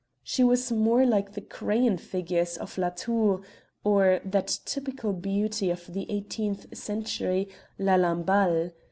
She 0.23 0.43
was 0.43 0.71
more 0.71 1.05
like 1.05 1.33
the 1.33 1.41
crayon 1.41 1.97
figures 1.97 2.57
of 2.57 2.75
Latour, 2.79 3.43
or 3.83 4.19
that 4.25 4.47
typical 4.65 5.13
beauty 5.13 5.69
of 5.69 5.93
the 5.93 6.07
eighteenth 6.11 6.75
century, 6.75 7.47
la 7.77 7.97
Lamballe. 7.97 8.71